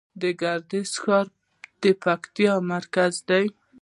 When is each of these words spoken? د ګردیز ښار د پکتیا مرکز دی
د 0.21 0.23
ګردیز 0.41 0.91
ښار 1.01 1.27
د 1.81 1.83
پکتیا 2.03 2.53
مرکز 2.73 3.13
دی 3.29 3.45